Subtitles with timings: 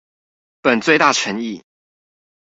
[0.63, 1.61] 本最⼤誠意